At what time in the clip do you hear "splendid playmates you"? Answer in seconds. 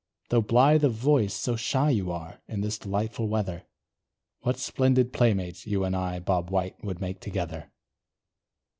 4.57-5.83